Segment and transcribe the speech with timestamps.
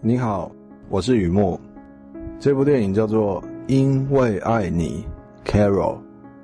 [0.00, 0.52] 你好，
[0.90, 1.60] 我是雨墨。
[2.38, 5.04] 这部电影叫做《因为爱你》
[5.50, 5.98] ，Carol，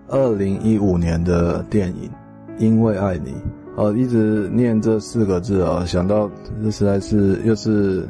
[0.08, 2.10] 二零一五年的电影。
[2.58, 3.32] 因为爱你，
[3.76, 6.28] 呃，一直念这四个字啊，想到
[6.64, 8.08] 这实在是又是。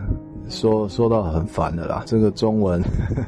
[0.48, 2.82] 说说到很烦的啦，这个中文，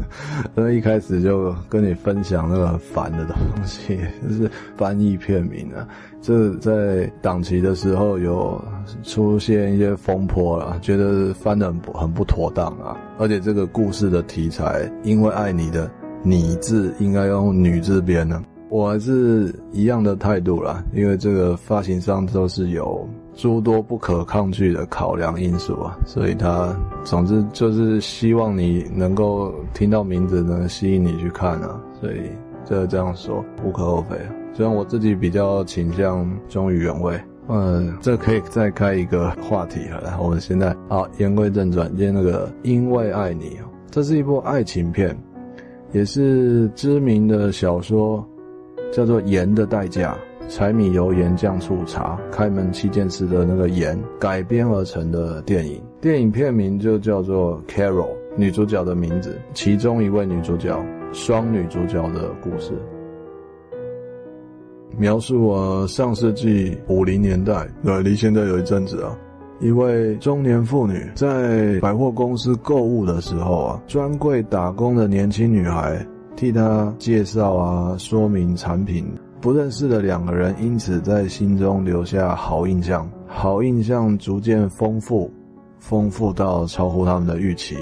[0.55, 5.87] 那一开始就跟你分享那个很烦的东西，就 是翻译片名啊。
[6.21, 8.61] 这在档期的时候有
[9.02, 12.97] 出现一些风波啦，觉得翻得很不很不妥当啊。
[13.19, 15.91] 而且这个故事的题材，因为爱你的
[16.23, 18.42] “你”字应该用“女”字边呢。
[18.69, 32.17] 我还是一样的态度啦，因为这个发行商都是有诸多不可抗拒的考量因素啊，所以他总之就是希望你能够听到名字能吸引你去看啊，所以
[32.65, 34.33] 这这样说无可厚非啊。
[34.55, 40.19] 虽然我自己比较倾向忠于原味，嗯，这可以再开一个话题了。
[40.21, 43.59] 我们现在好，言归正传，今天那个因为爱你，
[43.91, 45.17] 这是一部爱情片，
[45.93, 48.27] 也是知名的小说。
[48.93, 50.17] 叫做《盐的代价》，
[50.48, 55.83] 柴米油盐酱醋茶，开门七件事的那个盐改编而成的电影。
[56.00, 60.80] 电影片名就叫做 Carol，女主角的名字，其中一位女主角，
[61.12, 62.72] 双女主角的故事，
[64.97, 69.19] 描述我上世纪五零年代，对，离现在有一阵子啊，
[69.60, 76.06] 一位中年妇女在百货公司购物的时候啊，专柜打工的年轻女孩。
[76.36, 79.06] 替她介绍啊，说明产品，
[79.41, 85.31] 不认识的两个人因此在心中留下好印象，好印象逐渐丰富，
[85.78, 87.77] 丰富到超乎他们的预期，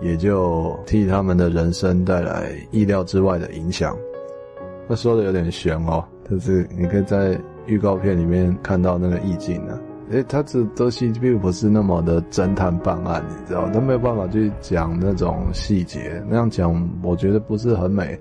[0.00, 3.96] 也就替他们的人生带来意料之外的影响。
[4.88, 9.78] 他说的有点悬哦，就是你可以在预告片里面看到那个意境呢。
[10.10, 18.18] 诶，他这东西并不是那么的侦探办案，你知道，他没有办法去讲那种细节，那样讲我觉得不是很美。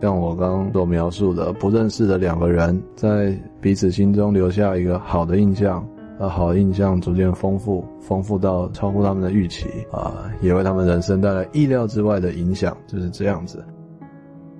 [0.00, 5.86] 像我刚刚所描述的，不认识的两个人在彼此心中留下一个好的印象，
[6.18, 13.64] 而好的印象逐渐丰富，丰富到超乎他们的预期啊，也为他们人生带来意料之外的影响，就是这样子。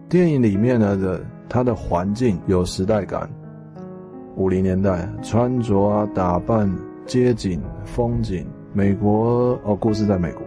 [0.09, 3.29] 电影里面呢的它的环境有时代感。
[4.37, 6.71] 五零年代穿着啊、打扮、
[7.07, 10.45] 街景、风景，美国哦，故事在美国，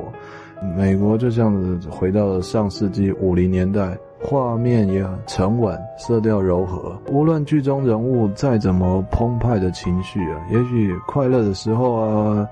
[0.78, 6.96] 美国就这样子回到了上世纪五零年代，画面也很沉稳，色调柔和。
[7.10, 12.48] 无论剧中人物再怎么澎湃的情绪啊，也许快乐的时候啊，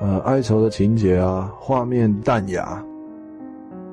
[0.00, 2.82] 呃，哀愁的情节啊，画面淡雅，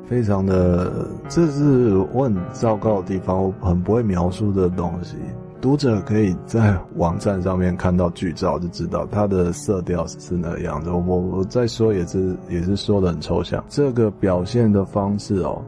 [0.06, 5.18] 非常的，这是我很糟糕的地方，我很不会描述的东西。
[5.62, 10.96] 读者可以在网站上面看到剧照，就知道它的色调是那样的。
[10.96, 13.62] 我我再说也是也是说的很抽象。
[13.68, 15.62] 这个表现的方式哦，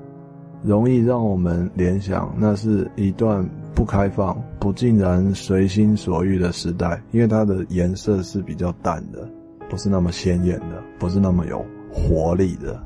[0.63, 9.27] 容易让我们联想，那是一段不开放、不尽然随心所欲的时代，因为它的颜色是比较淡的，
[9.69, 12.81] 不是那么鲜艳的，不是那么有活力的。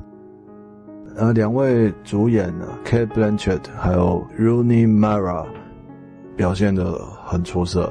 [1.15, 5.45] 呃，两位主演呢，Kate Blanchett 还有 Rooney Mara。
[6.37, 7.89] 表现得很出色，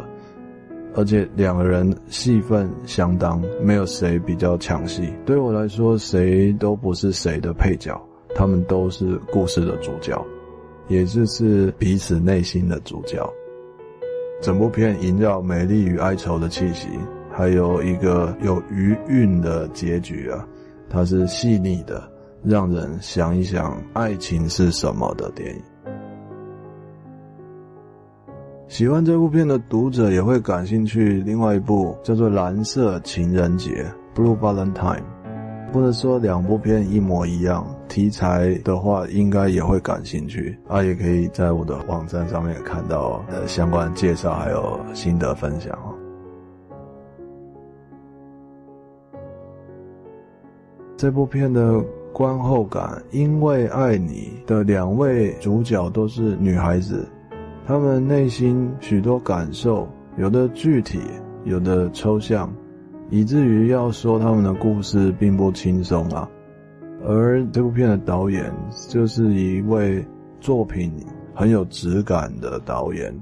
[0.95, 5.11] 而且两个人戏份相当，没有谁比较抢戏。
[5.25, 7.99] 对我来说，谁都不是谁的配角，
[8.35, 10.21] 他们都是故事的主角，
[10.89, 13.27] 也就是彼此内心的主角。
[14.41, 16.89] 整部片萦绕美丽与哀愁的气息，
[17.31, 20.47] 还有一个有余韵的结局啊，
[20.91, 22.11] 它是细腻的，
[22.43, 25.63] 让人想一想爱情是什么的电影。
[28.67, 31.23] 喜欢这部片的读者也会感兴趣。
[31.25, 33.87] 另外一部叫做《蓝色情人节》
[34.19, 35.05] （Blue Valentine），
[35.75, 40.57] 不能说两部片一模一样，题材的话应该也会感兴趣。
[40.69, 45.91] 啊，也可以在我的网站上面看到呃相关介绍还有心得分享哦。
[50.97, 51.83] 这部片的
[52.13, 57.05] 观后感，因为爱你的两位主角都是女孩子。
[57.67, 59.89] 他们内心许多感受，
[60.19, 61.01] 有的具体，
[61.43, 62.49] 有的抽象，
[63.15, 66.29] 以至于要说他们的故事并不轻松啊。
[67.07, 68.53] 而这部片的导演
[68.89, 70.05] 就是一位
[70.41, 70.93] 作品
[71.33, 73.15] 很有质感的导演。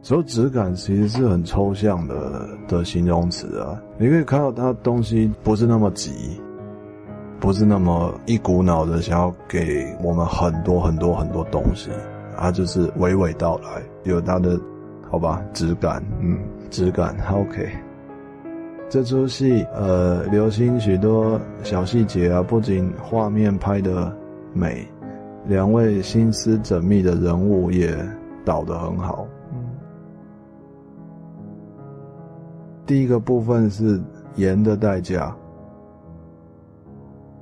[0.00, 3.78] 所质感其实是很抽象的的形容词啊。
[3.98, 6.40] 你可以看到他东西不是那么急，
[7.38, 11.90] 不是那么一股脑的想要给我们很多很多很多东西。
[12.34, 14.58] 他就是娓娓道来，有他的，
[15.10, 16.38] 好吧，质感，嗯，
[16.70, 17.68] 质感，OK。
[18.88, 24.14] 这出戏呃，留心许多小细节啊，不仅画面拍得
[24.54, 24.86] 美，
[25.46, 27.96] 两位心思缜密的人物也
[28.44, 29.26] 导得很好。
[32.86, 34.00] 第一个部分是
[34.36, 35.36] 盐的代价。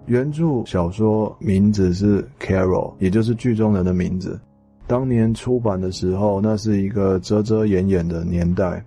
[0.07, 4.41] 原著小说名字是 Carol，也就是剧中人的名字。
[4.87, 8.83] 当年出版的时候，那是一个遮遮掩掩的年代，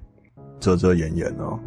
[0.60, 1.58] 遮遮掩掩哦。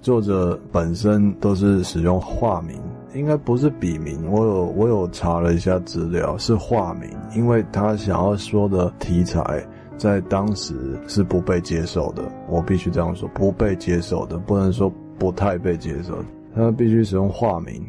[0.00, 2.76] 作者本身都是使用化名，
[3.14, 4.30] 应该不是笔名。
[4.30, 9.62] 我有我有查了一下资料，是化名，因为他想要说的题材。
[9.98, 16.14] 在当时是不被接受的，我必须这样说，不被接受的，不能说不太被接受。
[16.54, 17.82] 他必须使用化名。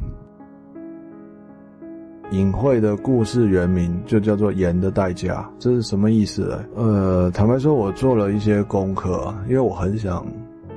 [2.31, 6.63] 隐晦的故事原名就叫做《盐的代价》，这是什么意思呢？
[6.75, 10.25] 呃，坦白说，我做了一些功课，因为我很想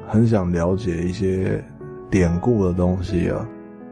[0.09, 1.62] 很想了解一些
[2.11, 3.49] 典故的东西啊，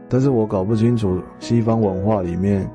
[0.07, 2.69] 但是我搞不清楚西方文化里面，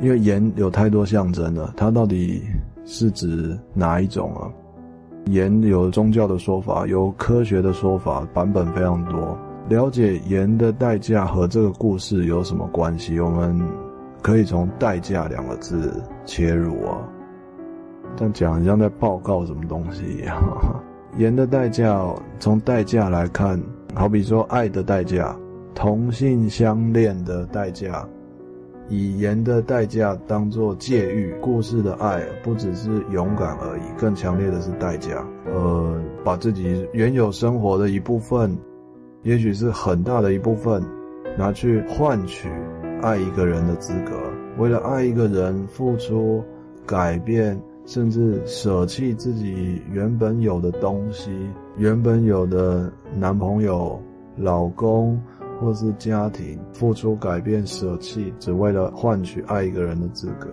[0.00, 2.42] 因为盐有太多象征了，它到底。
[2.90, 4.48] 是指哪一种啊？
[5.26, 9.36] 盐有宗教的说法，有科学的说法，版本非常多。
[9.68, 13.20] 了解盐的代价和这个故事有什么关系？
[13.20, 13.60] 我们
[14.22, 16.96] 可以从“代价”两个字切入啊。
[18.16, 20.34] 但讲像在报告什么东西一样。
[21.16, 23.60] 盐的代价，从代价来看，
[23.94, 25.34] 好比说爱的代价，
[25.74, 28.06] 同性相恋的代价。
[28.90, 35.22] 以盐的代价当做借喻，故事的爱不只是勇敢而已，更强烈的是代价。
[35.46, 38.56] 呃，把自己原有生活的一部分，
[39.24, 40.82] 也许是很大的一部分，
[41.36, 42.48] 拿去换取
[43.02, 44.16] 爱一个人的资格。
[44.56, 46.42] 为了爱一个人，付出、
[46.86, 51.30] 改变，甚至舍弃自己原本有的东西，
[51.78, 53.98] 原本有的男朋友、
[54.36, 55.18] 老公。
[55.60, 60.46] 或是家庭付出、改变、舍弃，只为了换取爱一个人的资格。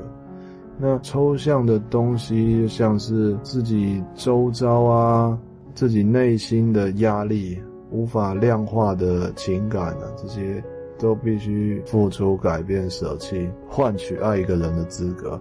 [0.79, 5.37] 那抽象的东西，像是自己周遭啊、
[5.75, 7.55] 自己内心的压力、
[7.91, 10.63] 无法量化的情感啊，这些
[10.97, 15.39] 都必须付出、改变、舍弃，换取爱一个人的资格。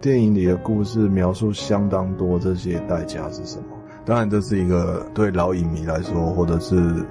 [0.00, 3.76] 电影里的故事描述相当多，这些代价是什么？
[4.04, 7.04] 当然，这是一个对老影迷来说，或者是。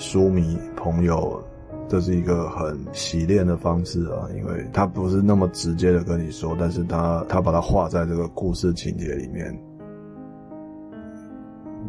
[0.00, 1.42] 书迷朋友，
[1.88, 9.52] 这是一个很洗练的方式啊，因为他不是那么直接的跟你说，但是他他把它画在这个故事情节里面。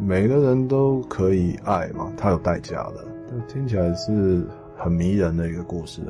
[0.02, 3.04] 每个人都可以爱嘛，他有代价的，
[3.46, 4.44] 听起来是
[4.76, 6.02] 很迷人的一个故事。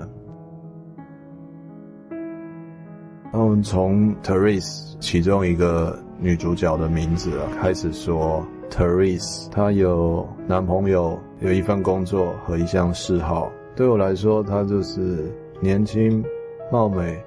[3.32, 8.44] 那我们从 Terese 其中一个女主角的名字啊开始说。
[8.70, 13.50] ，Terese 她有男朋友，有一份工作和一项嗜好。
[13.74, 15.28] 对我来说，她就是
[15.60, 16.24] 年轻、
[16.70, 17.20] 貌美、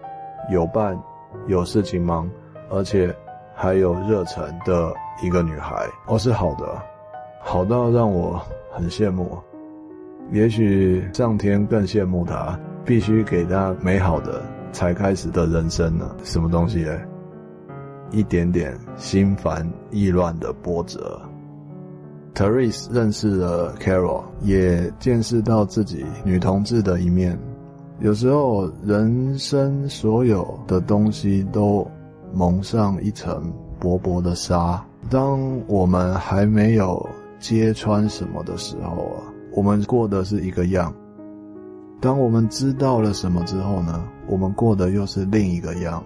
[0.50, 0.98] 有伴、
[1.48, 2.30] 有事情忙，
[2.70, 3.14] 而且
[3.54, 5.86] 还有热忱的一个女孩。
[6.08, 6.66] 哦，是好的，
[7.42, 8.42] 好到让我
[8.72, 9.38] 很羡慕。
[10.32, 14.42] 也许上天更羡慕她，必须给她美好的
[14.74, 16.14] 才开始的人生呢？
[16.26, 16.86] 什么东西？
[18.12, 21.22] 一点点心烦意乱的波折。
[22.36, 27.40] Therese 认识了 Carol，也见识到自己女同志的一面。
[28.00, 31.88] 有时候，人生所有的东西都
[32.34, 34.84] 蒙上一层薄薄的纱。
[35.10, 37.08] 当我们还没有
[37.40, 39.22] 揭穿什么的时候啊，
[39.54, 40.92] 我们过的是一个样；
[42.02, 46.04] 当我们知道了什么之后呢，我们过的又是另一个样。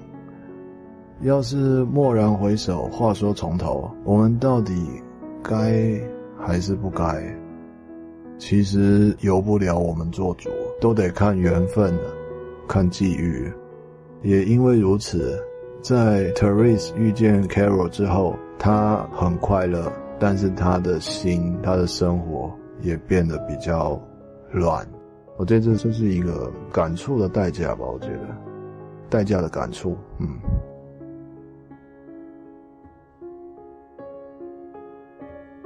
[1.21, 4.73] 要是蓦然回首，话说从头，我们到底
[5.43, 5.99] 该？
[6.39, 7.03] 还是不该，
[8.37, 11.91] 其实由不了我们做主，都得看缘分，
[12.67, 13.51] 看际遇。
[14.21, 15.43] 也因为如此，
[15.81, 23.99] 在 Therese 遇见 Carol 之后，她很快乐，但是她的心、她的生活也变得比较
[24.51, 24.87] 乱。
[25.37, 28.35] 我觉得这就是一个感触的代价吧，我觉得，
[29.07, 30.27] 代价的感触，嗯。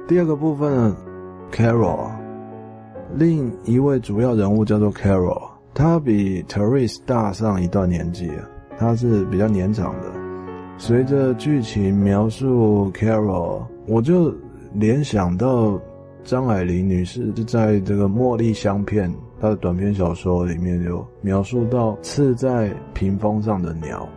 [0.06, 0.94] 第二个部分
[1.50, 2.10] ，Carol，
[3.14, 8.30] 另一位主要人物叫做 Carol，她比 Teresa 大上一段年纪，
[8.76, 10.12] 她是比较年长的。
[10.76, 14.34] 随着剧情描述 Carol，我就
[14.74, 15.80] 联想到
[16.24, 19.10] 张爱玲女士就在这个《茉莉香片》
[19.42, 24.08] 他的短篇小说里面有描述到刺在屏风上的鸟，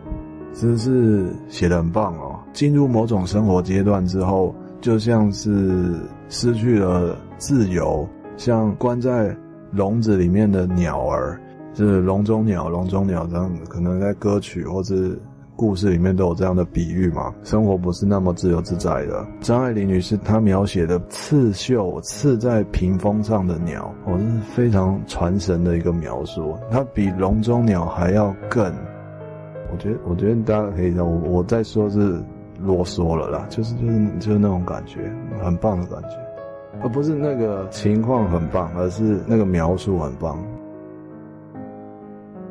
[0.54, 2.38] 真是写得很棒哦。
[2.52, 4.54] 进入某种生活阶段之后。
[4.78, 5.96] 就像是
[6.28, 8.06] 失去了自由，
[8.36, 9.36] 像关在
[9.72, 11.40] 笼子里面的鸟儿，
[11.72, 15.18] 就是笼中鸟，笼中鸟这样子，可能在歌曲或是
[15.56, 17.34] 故事里面都有这样的比喻嘛。
[17.42, 19.26] 生活不是那么自由自在的。
[19.40, 26.56] 张爱玲女士她描写的刺绣刺在屏风上的鸟，哦，这是非常传神的一个描述。
[26.70, 28.64] 它比笼中鸟还要更，
[29.72, 32.22] 我觉得，我觉得大家可以让我我再说是
[32.60, 35.00] 啰嗦了啦，就是就是就是那种感觉，
[35.42, 36.16] 很棒的感觉。
[36.82, 40.38] 而不是那个情况很棒，而是那个描述很棒。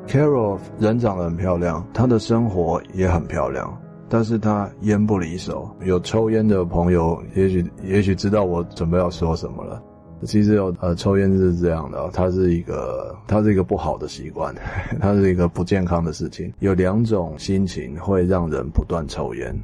[0.07, 3.75] Carol 人长得很漂亮，她的生活也很漂亮，
[4.07, 5.69] 但是她烟不离手。
[5.81, 9.81] 有抽烟的朋友，也许也许知道我准备要说什么了。
[10.23, 14.55] 其实有呃，抽烟是这样的，它是一个它是一个不好的习惯，
[15.01, 16.51] 它是一个不健康的事情。
[16.59, 19.55] 有两种心情会让人不断抽烟，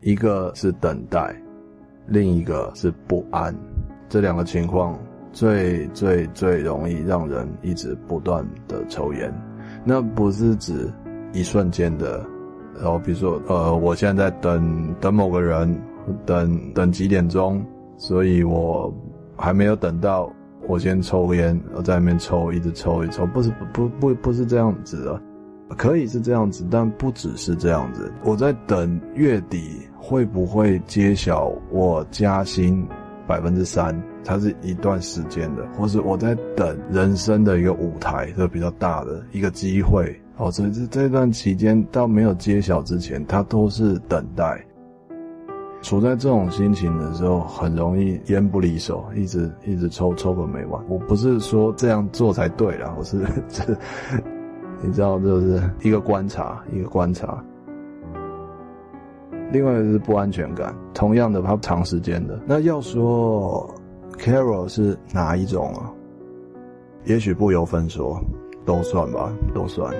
[0.00, 1.34] 一个是等待。
[2.06, 3.52] 另一个是不安，
[4.08, 4.96] 这两个情况
[5.32, 9.34] 最最最容易让人一直不断的抽烟。
[9.88, 10.92] 那不是指
[11.32, 12.26] 一瞬间的，
[12.74, 15.80] 然后比如说，呃，我现在在等等某个人，
[16.26, 17.64] 等等几点钟，
[17.96, 18.92] 所以我
[19.36, 20.28] 还没有等到，
[20.66, 25.22] 我先抽烟，我在里面抽，一直抽，一抽，不是不不不是这样子的。
[25.76, 28.12] 可以是这样子，但不只是这样子。
[28.24, 32.86] 我在等月底会不会揭晓我加薪
[33.26, 40.18] 百分之三，它是一段时间的，或是我在等人生的一个舞台，这比较大的一个机会。
[40.36, 44.64] 哦，所以这这段期间到没有揭晓之前，它都是等待。
[45.82, 50.82] 处在这种心情的时候，很容易烟不离手，一直一直抽抽个没完。
[50.88, 53.64] 我不是说这样做才对啦，我是 这。
[54.82, 57.42] 你知道，这是一个观察，一个观察。
[59.52, 62.38] 另外一个是不安全感，同样的，它长时间的。
[62.46, 63.68] 那要说
[64.18, 65.92] Carol 是哪一种啊？
[67.04, 68.20] 也许不由分说，
[68.64, 69.94] 都算吧，都算。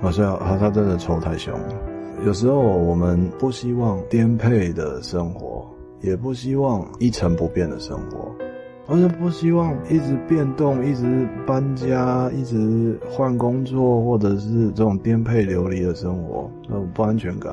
[0.00, 1.74] 好像他他真的抽太凶了。
[2.24, 5.66] 有时候我们不希望颠沛的生活，
[6.00, 8.34] 也不希望一成不变的生活。
[8.88, 17.52] 而是不希望一直变动，一直搬家，一直换工作，或者是这种颠沛流离的生活，那种不安全感。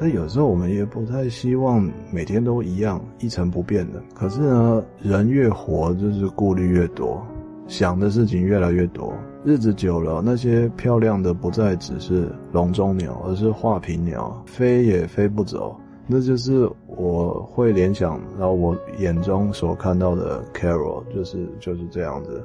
[0.00, 4.00] 但有时候我们也不太希望每天都一样，一成不变的。
[4.14, 7.20] 可是呢，人越活就是顾虑越多，
[7.66, 9.12] 想的事情越来越多。
[9.44, 15.74] 日子久了，那些漂亮的不再只是笼中鸟，而是画皮鸟，飞也飞不走。
[16.06, 22.42] 那就是我会联想，然后我眼中所看到的 Carol 就是就是这样子。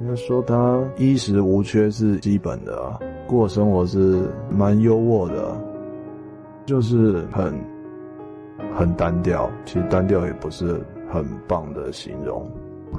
[0.00, 5.56] 应该说他衣食无缺是基本的，过生活是蛮优渥的，
[6.66, 7.54] 就是很
[8.74, 9.50] 很单调。
[9.64, 12.50] 其实单调也不是很棒的形容，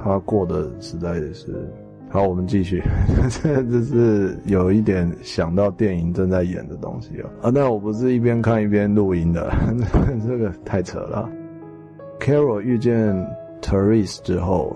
[0.02, 1.72] 他过得实在是。
[2.10, 2.82] 好，我们继续。
[3.28, 7.28] 这这是有一点想到电影正在演的东西哦。
[7.42, 9.52] 啊，那我不是一边看一边录音的，
[10.26, 11.28] 这个太扯了。
[12.18, 13.14] Carol 遇见
[13.60, 14.74] Terese 之后，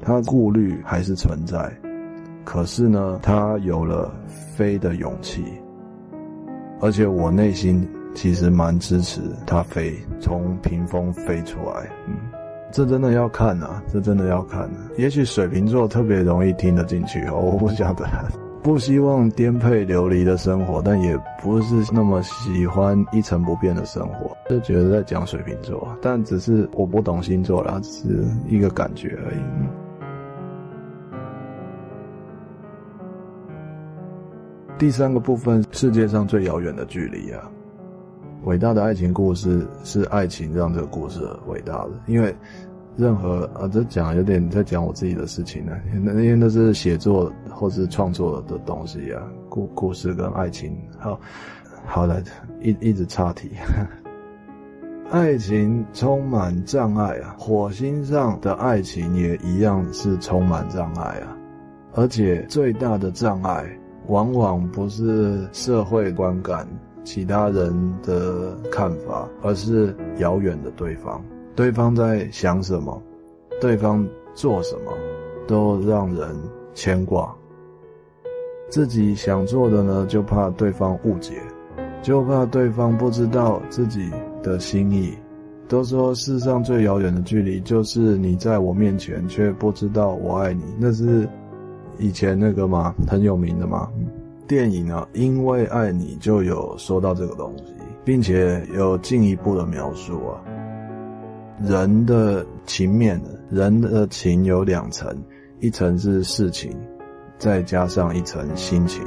[0.00, 1.70] 他顾虑还是存在，
[2.42, 4.10] 可是呢，他有了
[4.56, 5.44] 飞的勇气，
[6.80, 11.88] 而且我内心其实蛮支持他飞，从屏风飞出来。
[12.06, 12.14] 嗯。
[12.72, 14.76] 这真的要看啊，这真的要看啊。
[14.96, 18.06] 也许水瓶座特别容易听得进去哦， 我不晓得。
[18.62, 24.36] 不希望颠沛流离的生活，但也不是那么喜欢一成不变的生活。
[24.50, 29.40] 就觉得在讲水瓶座，但只是我不懂星座啦，只是一个感觉而已。
[34.80, 37.50] 第三个部分，世界上最遥远的距离啊。
[38.44, 42.34] 伟大的爱情故事是爱情让这个故事伟大的，因为
[42.96, 45.72] 任何啊，这讲有点在讲我自己的事情呢，
[46.02, 51.20] 那因为都是写作或是创作的东西啊，故故事跟爱情，好，
[51.84, 52.22] 好来
[52.62, 53.50] 一一直岔题，
[55.12, 61.36] 爱情充满障碍啊，火星上的爱情也一样是充满障碍啊，
[61.92, 63.62] 而且最大的障碍
[64.06, 66.66] 往往不是社会观感。
[67.02, 71.20] 其他人的看法，而是遥远的对方。
[71.56, 73.02] 对方在想什么，
[73.58, 74.92] 对方做什么，
[75.48, 76.28] 都让人
[76.74, 77.34] 牵挂。
[78.68, 81.40] 自己想做的呢，就怕对方误解，
[82.02, 84.10] 就怕对方不知道自己
[84.42, 85.16] 的心意。
[85.68, 90.62] 都说世上最遥远的距离，就是你在我面前，却不知道我爱你。
[90.78, 91.26] 那是
[91.98, 92.94] 以前那个吗？
[93.06, 93.88] 很有名的吗？
[94.46, 97.72] 电影啊，因为爱你就有说到这个东西，
[98.04, 100.42] 并且有进一步的描述啊，
[101.62, 105.16] 人的情面，人的情有两层，
[105.60, 106.76] 一层是事情，
[107.38, 109.04] 再加上一层心情。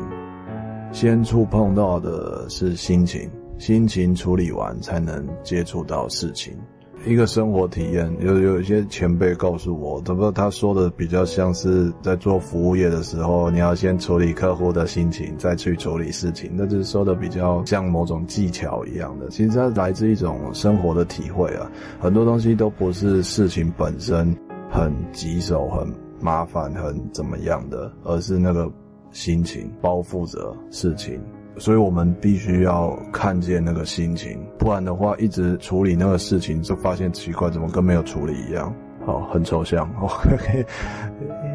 [0.92, 6.56] 先触碰到的是心情，心情处理完才能接触到事情。
[7.06, 19.28] 一个生活体验，有有一些前辈告诉我，怎么他说的比较像是在做服务业的时候，你要先处理客户的心情，再去处理事情，那就是说的比较像某种技巧一样的。
[19.30, 21.70] 其实它来自一种生活的体会啊，
[22.00, 24.34] 很多东西都不是事情本身
[24.72, 25.86] 很棘手、很
[26.22, 28.72] 麻烦、很怎么样的，而是那个
[29.12, 31.20] 心情包覆着事情。
[31.58, 38.74] 所以我们必须要看见那个心情，不然的话，一直处理那个事情，就发现奇怪，怎么跟没有处理一样？
[39.06, 40.66] 好，很抽象， OK，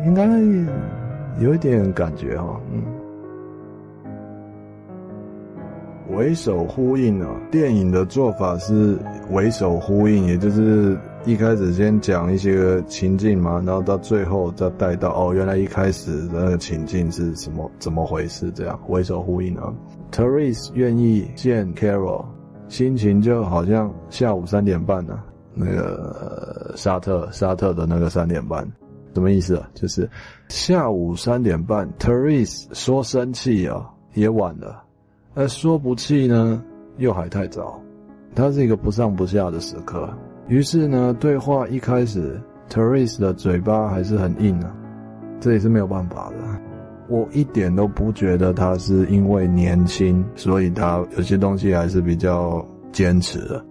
[0.07, 0.27] 应该
[1.43, 2.83] 有一点感觉哈，嗯，
[6.17, 8.99] 为首呼应啊，电影的做法是
[9.31, 10.99] 为首呼应，也就是。
[11.25, 18.51] 一开始先讲一些情境嘛，然后到最后再带到哦，原来一开始的那个情境是什么怎么回事？
[18.53, 19.75] 这样为首呼应啊。
[20.11, 22.25] Therese 愿意见 Carol，
[22.69, 25.19] 心情就好像下午三点半呢、
[25.53, 28.67] 那个沙特沙特的那个三点半，
[29.13, 29.69] 什么意思啊？
[29.75, 30.09] 就是
[30.49, 34.83] 下午三点半，Therese 说生气啊也晚了，
[35.35, 36.65] 而说不气呢
[36.97, 37.79] 又还太早，
[38.35, 40.09] 它是一个不上不下的时刻。
[40.49, 42.41] 于是呢，对话一开始
[42.71, 44.75] ，Teresa 的嘴巴还是很硬啊，
[45.41, 46.37] 这也是没有办法的。
[47.09, 53.65] 我一点都不觉得他是因为年轻，所以他有些东西还是比较坚持的。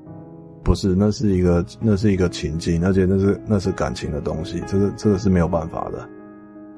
[0.64, 6.08] 不是，那是一个，那是一个情境，而且那是那是感情的东西，这个这个是没有办法的。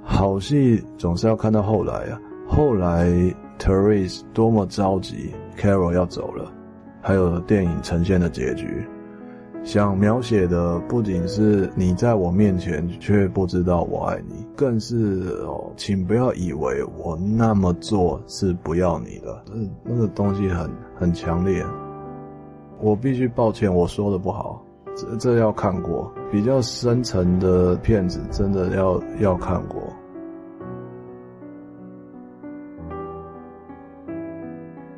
[0.01, 3.09] 好戏总是要看到后来啊，后来
[3.57, 6.51] Therese 多么着急，Carol 要走了，
[7.01, 8.85] 还有电影呈现的结局。
[9.63, 19.43] 想描写的不仅是你在我面前却不知道我爱你，更是哦，请不要以为我那么做是不要你的，
[19.83, 21.63] 那个东西很很强烈。
[22.79, 24.63] 我必须抱歉，我说的不好，
[24.95, 29.81] 这这要看过，比较深层的片子真的要要看过。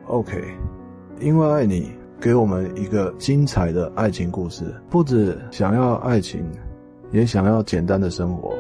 [0.06, 0.42] OK，
[1.20, 2.01] 因为爱你。
[2.21, 6.45] 给我们一个精彩的爱情故事，不只想要爱情，
[7.13, 8.55] 也想要简单的生活，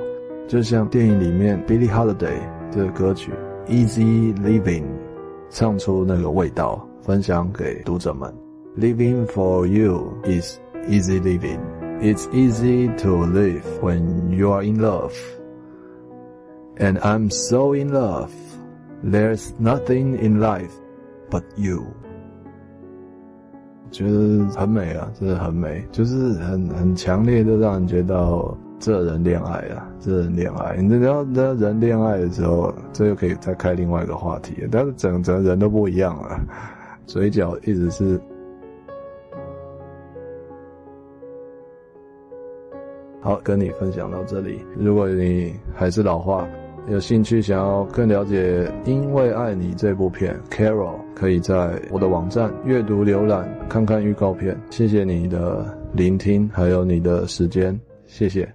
[0.46, 2.38] 就像电影里面 Billie Holiday
[2.70, 3.33] 的歌曲《
[3.70, 4.85] Easy Living》
[5.51, 8.33] 唱出那个味道，分享给读者们。
[8.79, 11.59] Living for you is easy living.
[12.01, 15.14] It's easy to live when you are in love.
[16.77, 18.29] And I'm so in love.
[19.03, 20.72] There's nothing in life
[21.31, 21.87] but you.
[23.91, 30.77] 觉得很美啊，真的很美，就是很很强烈的让人觉得这人恋爱啊，这人恋爱。
[30.77, 34.65] 你知道，那人恋爱的时候，这又可以再开另外一个话题。
[34.71, 36.39] 但是整整个人都不一样了，
[37.06, 38.19] 嘴角一直是。
[43.19, 44.65] 好，跟你分享到这里。
[44.75, 46.47] 如果你还是老话。
[46.89, 54.60] 有兴趣想要更了解《因为爱你》这部片，Carol 可以在我的网站阅读浏览看看预告片。
[54.72, 58.52] 谢谢你的聆听，还有你的时间，谢谢。